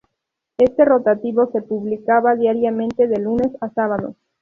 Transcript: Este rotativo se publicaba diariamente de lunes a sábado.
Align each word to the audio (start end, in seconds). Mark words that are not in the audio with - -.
Este 0.57 0.83
rotativo 0.83 1.51
se 1.51 1.61
publicaba 1.61 2.35
diariamente 2.35 3.07
de 3.07 3.19
lunes 3.19 3.51
a 3.61 3.69
sábado. 3.69 4.15